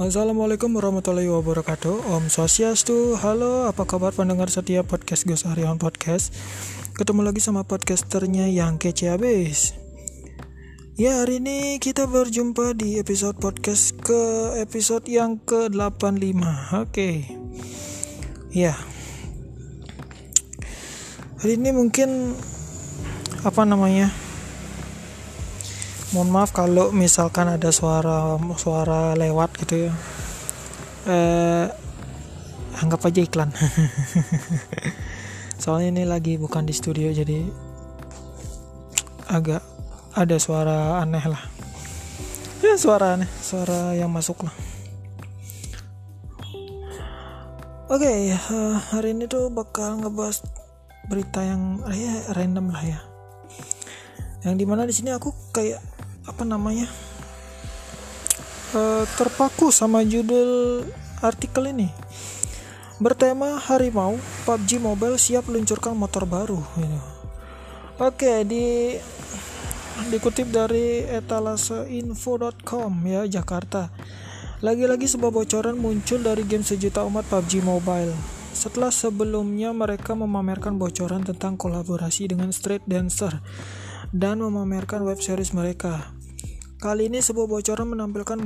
Assalamualaikum 0.00 0.80
warahmatullahi 0.80 1.28
wabarakatuh. 1.28 2.08
Om 2.08 2.32
Swastiastu. 2.32 3.20
Halo 3.20 3.68
apa 3.68 3.84
kabar 3.84 4.16
pendengar 4.16 4.48
setia 4.48 4.80
podcast 4.80 5.28
Gus 5.28 5.44
Aryawan 5.44 5.76
Podcast? 5.76 6.32
Ketemu 6.96 7.20
lagi 7.20 7.44
sama 7.44 7.68
podcasternya 7.68 8.48
yang 8.48 8.80
kece 8.80 9.12
abis. 9.12 9.76
Ya 10.96 11.20
hari 11.20 11.44
ini 11.44 11.76
kita 11.84 12.08
berjumpa 12.08 12.72
di 12.80 12.96
episode 12.96 13.36
podcast 13.44 13.92
ke 14.00 14.56
episode 14.64 15.04
yang 15.04 15.36
ke-85 15.44 16.48
Oke. 16.80 17.28
Ya. 18.56 18.80
Hari 21.44 21.60
ini 21.60 21.76
mungkin 21.76 22.40
Apa 23.44 23.68
namanya 23.68 24.08
mohon 26.10 26.30
maaf 26.30 26.50
kalau 26.50 26.90
misalkan 26.90 27.46
ada 27.46 27.70
suara 27.70 28.34
suara 28.58 29.14
lewat 29.14 29.50
gitu 29.62 29.86
ya. 29.86 29.92
Eh, 31.06 31.66
anggap 32.82 33.06
aja 33.06 33.20
iklan. 33.22 33.50
Soalnya 35.62 35.88
ini 35.94 36.02
lagi 36.08 36.34
bukan 36.40 36.66
di 36.66 36.74
studio 36.74 37.12
jadi 37.14 37.46
agak 39.30 39.62
ada 40.18 40.36
suara 40.42 40.98
aneh 40.98 41.24
lah. 41.30 41.42
Ya 42.60 42.74
suara 42.74 43.14
aneh 43.14 43.30
suara 43.40 43.94
yang 43.94 44.10
masuk 44.10 44.42
lah. 44.42 44.54
Oke 47.90 48.06
okay, 48.06 48.30
uh, 48.30 48.38
eh, 48.38 48.74
hari 48.94 49.18
ini 49.18 49.26
tuh 49.26 49.50
bakal 49.50 49.98
ngebahas 49.98 50.46
berita 51.10 51.42
yang 51.42 51.82
ya 51.90 52.34
random 52.38 52.70
lah 52.70 52.82
ya. 52.86 53.00
Yang 54.46 54.54
di 54.62 54.64
mana 54.64 54.82
di 54.86 54.94
sini 54.94 55.10
aku 55.10 55.34
kayak 55.50 55.89
apa 56.28 56.42
namanya 56.44 56.88
uh, 58.76 59.04
terpaku 59.16 59.72
sama 59.72 60.04
judul 60.04 60.84
artikel 61.24 61.68
ini. 61.72 61.88
Bertema 63.00 63.56
harimau 63.56 64.20
PUBG 64.44 64.76
Mobile 64.76 65.16
siap 65.16 65.48
luncurkan 65.48 65.96
motor 65.96 66.28
baru 66.28 66.60
gitu. 66.76 67.00
oke 67.96 68.44
di 68.44 68.96
dikutip 70.12 70.52
dari 70.52 71.08
etalaseinfo.com 71.08 72.92
ya 73.08 73.24
Jakarta. 73.24 73.88
Lagi-lagi 74.60 75.08
sebuah 75.08 75.32
bocoran 75.32 75.80
muncul 75.80 76.20
dari 76.20 76.44
game 76.44 76.60
sejuta 76.60 77.00
umat 77.08 77.24
PUBG 77.32 77.64
Mobile 77.64 78.39
setelah 78.60 78.92
sebelumnya 78.92 79.72
mereka 79.72 80.12
memamerkan 80.12 80.76
bocoran 80.76 81.24
tentang 81.24 81.56
kolaborasi 81.56 82.28
dengan 82.28 82.52
Street 82.52 82.84
Dancer 82.84 83.40
dan 84.12 84.44
memamerkan 84.44 85.00
web 85.08 85.16
series 85.16 85.56
mereka 85.56 86.12
Kali 86.80 87.12
ini 87.12 87.20
sebuah 87.20 87.44
bocoran 87.44 87.92
menampilkan 87.92 88.40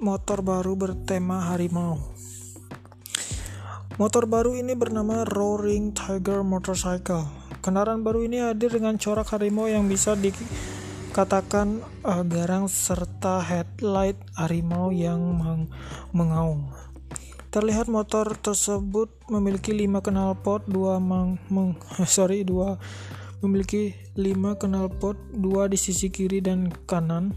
motor 0.00 0.40
baru 0.40 0.72
bertema 0.72 1.52
harimau. 1.52 2.00
Motor 4.00 4.24
baru 4.24 4.56
ini 4.56 4.72
bernama 4.72 5.28
Roaring 5.28 5.92
Tiger 5.92 6.40
Motorcycle. 6.48 7.28
Kendaraan 7.60 8.00
baru 8.00 8.24
ini 8.24 8.40
hadir 8.40 8.72
dengan 8.72 8.96
corak 8.96 9.36
harimau 9.36 9.68
yang 9.68 9.84
bisa 9.84 10.16
dikatakan 10.16 11.84
uh, 12.08 12.24
garang 12.24 12.72
serta 12.72 13.44
headlight 13.44 14.16
harimau 14.32 14.88
yang 14.88 15.20
meng 15.20 15.68
mengaung. 16.16 16.72
Terlihat 17.52 17.92
motor 17.92 18.32
tersebut 18.40 19.12
memiliki 19.28 19.76
5 19.76 20.00
knalpot, 20.00 20.64
2 20.72 20.96
meng, 20.96 21.36
meng 21.52 21.76
sorry, 22.08 22.48
2 22.48 22.80
memiliki 23.44 23.92
5 24.16 24.56
knalpot, 24.56 25.20
2 25.36 25.68
di 25.68 25.76
sisi 25.76 26.08
kiri 26.08 26.40
dan 26.40 26.72
kanan, 26.88 27.36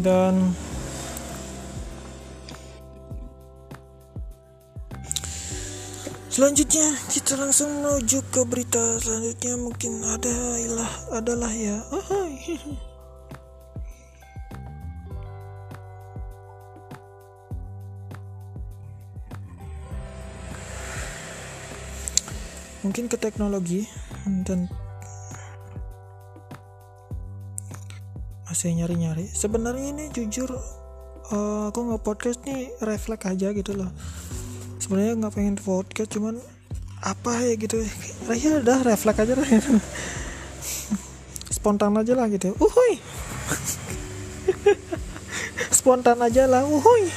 Dan 0.00 0.56
Selanjutnya 6.32 6.96
kita 7.12 7.36
langsung 7.36 7.68
menuju 7.84 8.24
ke 8.32 8.40
berita 8.48 8.80
selanjutnya. 9.04 9.52
Mungkin 9.60 10.00
ada 10.00 10.32
ilah 10.64 10.92
adalah 11.12 11.52
ya. 11.52 11.76
mungkin 22.82 23.06
ke 23.06 23.14
teknologi 23.14 23.86
dan 24.42 24.66
masih 28.52 28.76
nyari-nyari. 28.76 29.24
Sebenarnya 29.32 29.96
ini 29.96 30.04
jujur 30.12 30.52
uh, 31.32 31.72
aku 31.72 31.88
nggak 31.88 32.04
podcast 32.04 32.44
nih 32.44 32.68
refleks 32.84 33.24
aja 33.24 33.48
gitu 33.56 33.72
loh. 33.72 33.88
Sebenarnya 34.76 35.24
nggak 35.24 35.32
pengen 35.32 35.56
podcast 35.56 36.12
cuman 36.12 36.36
apa 37.00 37.32
ya 37.48 37.56
gitu. 37.56 37.80
Ya 38.36 38.60
udah 38.60 38.84
refleks 38.84 39.24
aja 39.24 39.32
lah. 39.32 39.48
Gitu. 39.48 39.72
spontan 41.48 41.96
aja 41.96 42.12
lah 42.12 42.28
gitu. 42.28 42.52
Uhui 42.60 43.00
spontan 45.80 46.20
aja 46.20 46.44
lah 46.44 46.68
uhui 46.68 47.08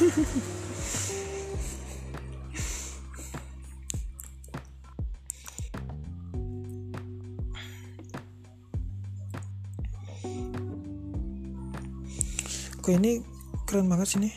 Kok 12.86 12.94
ini 13.02 13.18
keren 13.66 13.90
banget 13.90 14.14
sih 14.14 14.22
nih 14.22 14.34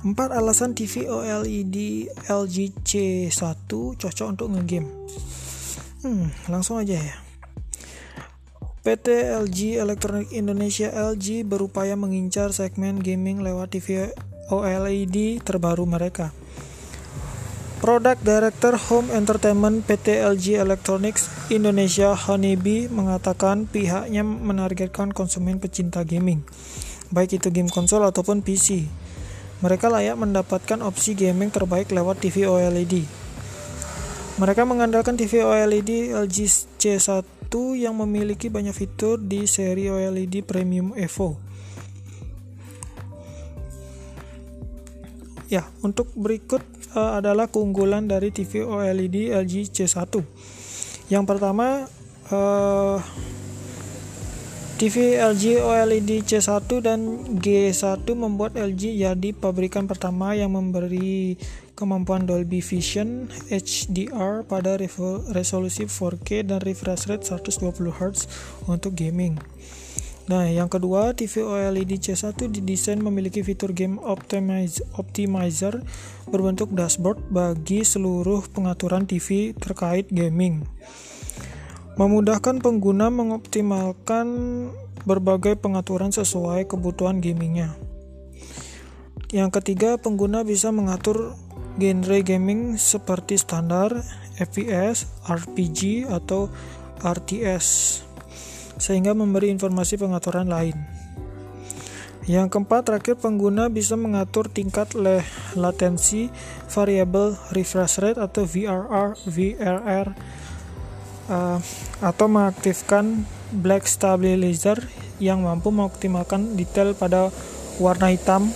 4 0.00 0.16
alasan 0.32 0.72
TV 0.72 1.04
OLED 1.04 1.76
LG 2.24 2.56
C1 2.80 3.68
cocok 4.00 4.28
untuk 4.32 4.48
ngegame. 4.56 4.88
Hmm, 6.00 6.32
langsung 6.48 6.80
aja 6.80 6.96
ya. 6.96 7.16
PT 8.80 9.28
LG 9.44 9.76
Electronic 9.76 10.32
Indonesia 10.32 10.88
LG 10.88 11.44
berupaya 11.44 12.00
mengincar 12.00 12.56
segmen 12.56 12.96
gaming 12.96 13.44
lewat 13.44 13.76
TV 13.76 14.08
OLED 14.48 15.44
terbaru 15.44 15.84
mereka. 15.84 16.32
Product 17.84 18.24
Director 18.24 18.74
Home 18.88 19.12
Entertainment 19.12 19.84
PT 19.84 20.24
LG 20.24 20.58
Electronics 20.58 21.28
Indonesia 21.52 22.16
Honeybee 22.16 22.88
mengatakan 22.90 23.70
pihaknya 23.70 24.24
menargetkan 24.24 25.14
konsumen 25.14 25.62
pecinta 25.62 26.02
gaming, 26.02 26.42
baik 27.08 27.40
itu 27.40 27.48
game 27.48 27.70
konsol 27.72 28.04
ataupun 28.04 28.44
PC. 28.44 28.84
Mereka 29.58 29.90
layak 29.90 30.14
mendapatkan 30.14 30.78
opsi 30.86 31.18
gaming 31.18 31.50
terbaik 31.50 31.90
lewat 31.90 32.22
TV 32.22 32.46
OLED. 32.46 33.02
Mereka 34.38 34.62
mengandalkan 34.62 35.18
TV 35.18 35.42
OLED 35.42 36.14
LG 36.14 36.36
C1 36.78 37.18
yang 37.74 37.98
memiliki 37.98 38.46
banyak 38.46 38.70
fitur 38.70 39.18
di 39.18 39.50
seri 39.50 39.90
OLED 39.90 40.46
Premium 40.46 40.94
Evo. 40.94 41.34
Ya, 45.48 45.64
untuk 45.80 46.12
berikut 46.12 46.60
uh, 46.94 47.18
adalah 47.18 47.48
keunggulan 47.48 48.06
dari 48.06 48.30
TV 48.30 48.62
OLED 48.62 49.32
LG 49.32 49.74
C1. 49.74 50.12
Yang 51.08 51.24
pertama, 51.24 51.88
uh, 52.30 53.00
TV 54.78 55.18
LG 55.18 55.58
OLED 55.58 56.22
C1 56.22 56.70
dan 56.86 57.26
G1 57.42 58.06
membuat 58.14 58.54
LG 58.54 58.94
jadi 59.02 59.34
pabrikan 59.34 59.90
pertama 59.90 60.38
yang 60.38 60.54
memberi 60.54 61.34
kemampuan 61.74 62.30
Dolby 62.30 62.62
Vision 62.62 63.26
HDR 63.50 64.46
pada 64.46 64.78
resolusi 65.34 65.82
4K 65.82 66.46
dan 66.46 66.62
refresh 66.62 67.10
rate 67.10 67.26
120 67.26 67.90
Hz 67.90 68.30
untuk 68.70 68.94
gaming. 68.94 69.42
Nah, 70.30 70.46
yang 70.46 70.70
kedua, 70.70 71.10
TV 71.10 71.42
OLED 71.42 71.98
C1 71.98 72.38
didesain 72.46 73.02
memiliki 73.02 73.42
fitur 73.42 73.74
game 73.74 73.98
optimizer 74.94 75.82
berbentuk 76.30 76.70
dashboard 76.70 77.18
bagi 77.34 77.82
seluruh 77.82 78.46
pengaturan 78.54 79.10
TV 79.10 79.58
terkait 79.58 80.06
gaming 80.06 80.62
memudahkan 81.98 82.62
pengguna 82.62 83.10
mengoptimalkan 83.10 84.26
berbagai 85.02 85.58
pengaturan 85.58 86.14
sesuai 86.14 86.70
kebutuhan 86.70 87.18
gamingnya. 87.18 87.74
Yang 89.34 89.60
ketiga, 89.60 89.98
pengguna 89.98 90.46
bisa 90.46 90.70
mengatur 90.70 91.34
genre 91.74 92.18
gaming 92.22 92.78
seperti 92.78 93.34
standar, 93.34 93.98
FPS, 94.38 95.10
RPG, 95.26 96.06
atau 96.06 96.46
RTS, 97.02 98.00
sehingga 98.78 99.12
memberi 99.18 99.50
informasi 99.50 99.98
pengaturan 99.98 100.46
lain. 100.46 100.78
Yang 102.30 102.54
keempat, 102.54 102.86
terakhir 102.86 103.18
pengguna 103.18 103.72
bisa 103.72 103.98
mengatur 103.98 104.46
tingkat 104.52 104.94
latensi, 105.58 106.30
variabel 106.70 107.34
refresh 107.56 107.98
rate 107.98 108.20
atau 108.22 108.46
VRR, 108.46 109.16
VRR 109.26 110.08
uh, 111.28 111.58
atau 112.02 112.26
mengaktifkan 112.26 113.24
black 113.52 113.88
stabilizer 113.88 114.76
yang 115.22 115.44
mampu 115.44 115.72
mengoptimalkan 115.72 116.56
detail 116.56 116.92
pada 116.92 117.32
warna 117.78 118.10
hitam 118.10 118.50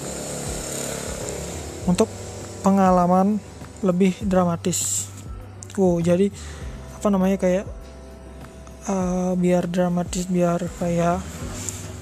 untuk 1.87 2.11
pengalaman 2.63 3.39
lebih 3.83 4.15
dramatis. 4.23 5.11
Wow, 5.75 5.99
jadi 6.03 6.31
apa 6.99 7.07
namanya 7.11 7.37
kayak 7.41 7.67
uh, 8.87 9.33
biar 9.35 9.67
dramatis, 9.67 10.29
biar 10.31 10.61
kayak 10.79 11.19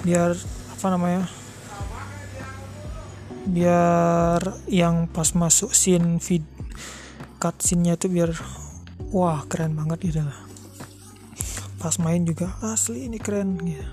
biar 0.05 0.33
apa 0.77 0.87
namanya? 0.89 1.25
biar 3.41 4.37
yang 4.69 5.09
pas 5.09 5.33
masuk 5.33 5.73
scene 5.73 6.21
feed 6.21 6.45
cutscene-nya 7.41 7.97
itu 7.97 8.05
biar 8.05 8.37
wah 9.09 9.41
keren 9.49 9.73
banget 9.73 10.13
gitu 10.13 10.21
lah 10.21 10.37
pas 11.81 11.97
main 11.97 12.21
juga 12.21 12.53
asli 12.61 13.09
ini 13.09 13.17
keren. 13.17 13.57
Ya 13.65 13.89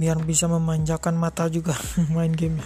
biar 0.00 0.16
bisa 0.24 0.48
memanjakan 0.48 1.12
mata 1.12 1.44
juga 1.52 1.76
main 2.16 2.32
gamenya. 2.32 2.64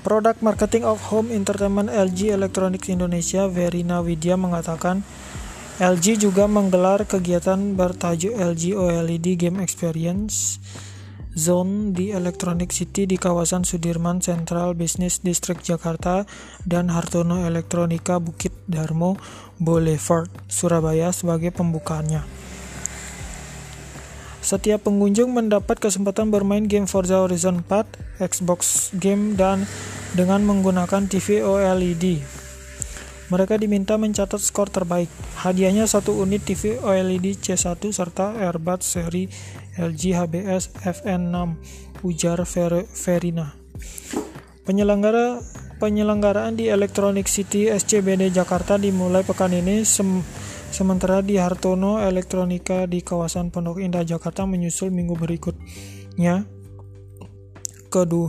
Produk 0.00 0.38
Marketing 0.40 0.86
of 0.88 1.02
Home 1.12 1.28
Entertainment 1.34 1.92
LG 1.92 2.32
Electronics 2.32 2.88
Indonesia 2.88 3.44
Verina 3.50 4.00
Widya 4.00 4.40
mengatakan 4.40 5.04
LG 5.76 6.22
juga 6.22 6.48
menggelar 6.48 7.04
kegiatan 7.04 7.76
bertajuk 7.76 8.32
LG 8.32 8.78
OLED 8.78 9.26
Game 9.36 9.58
Experience 9.60 10.62
Zone 11.36 11.90
di 11.92 12.14
Electronic 12.14 12.70
City 12.70 13.04
di 13.04 13.18
kawasan 13.18 13.66
Sudirman 13.66 14.22
Central 14.22 14.78
Business 14.78 15.20
District 15.20 15.60
Jakarta 15.60 16.22
dan 16.62 16.88
Hartono 16.88 17.42
Elektronika 17.42 18.22
Bukit 18.22 18.45
Darmo 18.66 19.16
Boulevard, 19.56 20.30
Surabaya 20.50 21.14
sebagai 21.14 21.50
pembukaannya. 21.50 22.22
Setiap 24.46 24.86
pengunjung 24.86 25.34
mendapat 25.34 25.82
kesempatan 25.82 26.30
bermain 26.30 26.70
game 26.70 26.86
Forza 26.86 27.18
Horizon 27.18 27.66
4, 27.66 28.22
Xbox 28.22 28.94
Game, 28.94 29.34
dan 29.34 29.66
dengan 30.14 30.46
menggunakan 30.46 31.10
TV 31.10 31.42
OLED. 31.42 32.22
Mereka 33.26 33.58
diminta 33.58 33.98
mencatat 33.98 34.38
skor 34.38 34.70
terbaik. 34.70 35.10
Hadiahnya 35.42 35.90
satu 35.90 36.14
unit 36.22 36.46
TV 36.46 36.78
OLED 36.78 37.42
C1 37.42 37.90
serta 37.90 38.38
earbuds 38.38 38.86
seri 38.86 39.26
LG 39.74 40.14
HBS 40.14 40.78
FN6 40.78 41.58
ujar 42.06 42.38
Ver 42.46 42.86
Verina. 42.86 43.50
Penyelenggara 44.62 45.42
penyelenggaraan 45.76 46.56
di 46.56 46.72
Electronic 46.72 47.28
City 47.28 47.68
SCBD 47.68 48.32
Jakarta 48.32 48.80
dimulai 48.80 49.22
pekan 49.22 49.52
ini 49.52 49.84
sem 49.84 50.24
sementara 50.72 51.22
di 51.22 51.38
Hartono 51.38 52.02
Elektronika 52.02 52.84
di 52.84 53.00
kawasan 53.00 53.48
Pondok 53.54 53.80
Indah 53.80 54.02
Jakarta 54.02 54.44
menyusul 54.44 54.92
minggu 54.92 55.14
berikutnya. 55.16 56.44
Kedua, 57.86 58.28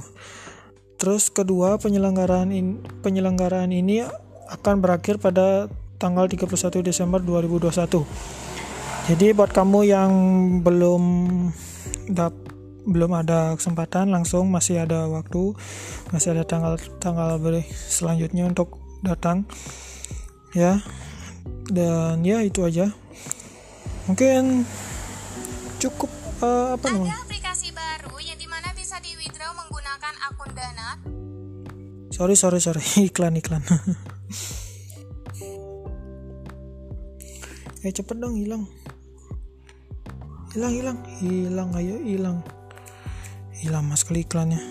terus 0.95 1.27
kedua 1.33 1.75
penyelenggaraan 1.81 2.53
in, 2.53 2.79
penyelenggaraan 3.03 3.73
ini 3.73 4.05
akan 4.47 4.75
berakhir 4.79 5.19
pada 5.19 5.67
tanggal 5.97 6.29
31 6.29 6.85
Desember 6.85 7.19
2021. 7.19 8.05
Jadi 9.07 9.27
buat 9.33 9.51
kamu 9.51 9.79
yang 9.87 10.11
belum 10.61 11.03
dap 12.11 12.35
belum 12.87 13.11
ada 13.19 13.51
kesempatan 13.59 14.15
langsung 14.15 14.47
masih 14.47 14.87
ada 14.87 15.11
waktu 15.11 15.51
masih 16.15 16.31
ada 16.39 16.47
tanggal 16.47 16.79
tanggal 17.03 17.35
selanjutnya 17.67 18.47
untuk 18.47 18.79
datang 19.03 19.43
ya. 20.55 20.79
Dan 21.67 22.23
ya 22.23 22.39
itu 22.39 22.63
aja. 22.63 22.87
Mungkin 24.07 24.63
cukup 25.83 26.07
uh, 26.39 26.79
apa 26.79 26.85
namanya? 26.95 27.19
ada 27.19 27.27
aplikasi 27.27 27.75
baru 27.75 28.15
yang 28.23 28.39
di 28.39 28.47
mana 28.47 28.71
bisa 28.71 28.95
di 29.03 29.11
withdraw 29.19 29.51
menggunakan 29.51 30.13
akun 30.31 30.51
dana? 30.55 30.89
Sorry 32.15 32.39
sorry 32.39 32.63
sorry. 32.63 32.83
Iklan 33.11 33.35
iklan. 33.35 33.67
Eh 37.83 37.91
cepet 37.91 38.15
dong 38.15 38.39
hilang. 38.39 38.63
Hilang 40.55 40.71
hilang. 40.71 40.97
Hilang 41.19 41.69
ayo 41.75 41.99
hilang 41.99 42.39
hilang 43.61 43.89
mas 43.89 44.05
kali 44.05 44.23
iklannya. 44.23 44.61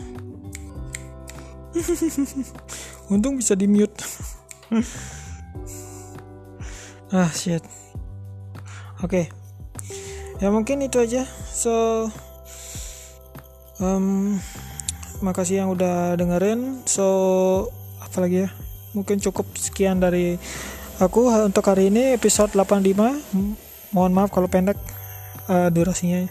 Untung 3.13 3.39
bisa 3.39 3.55
di 3.55 3.71
mute 3.71 4.03
ah 7.15 7.31
shit. 7.31 7.63
Oke. 9.05 9.05
Okay. 9.05 9.25
ya 10.43 10.51
mungkin 10.51 10.83
itu 10.83 10.99
aja. 10.99 11.23
So 11.53 12.09
um, 13.79 14.41
makasih 15.21 15.63
yang 15.63 15.71
udah 15.71 16.19
dengerin. 16.19 16.83
So 16.89 17.07
apalagi 18.03 18.47
ya? 18.47 18.51
Mungkin 18.97 19.21
cukup 19.21 19.47
sekian 19.55 20.01
dari 20.01 20.41
aku 20.97 21.29
untuk 21.29 21.69
hari 21.69 21.93
ini 21.93 22.17
episode 22.17 22.57
85 22.57 22.97
mohon 23.93 24.13
maaf 24.17 24.33
kalau 24.33 24.49
pendek 24.49 24.81
uh, 25.49 25.69
durasinya 25.69 26.25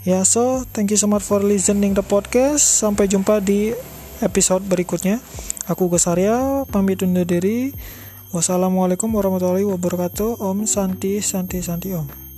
ya 0.00 0.24
so 0.24 0.64
thank 0.72 0.88
you 0.88 0.98
so 1.00 1.04
much 1.04 1.24
for 1.24 1.44
listening 1.44 1.92
the 1.92 2.04
podcast. 2.04 2.64
Sampai 2.64 3.10
jumpa 3.10 3.44
di 3.44 3.76
episode 4.24 4.64
berikutnya. 4.64 5.20
Aku 5.68 5.92
Gus 5.92 6.08
Arya 6.08 6.64
pamit 6.68 7.04
undur 7.04 7.28
diri. 7.28 7.76
Wassalamualaikum 8.30 9.10
warahmatullahi 9.10 9.66
wabarakatuh. 9.66 10.40
Om 10.40 10.64
santi 10.64 11.20
santi 11.20 11.60
santi 11.60 11.92
om 11.92 12.29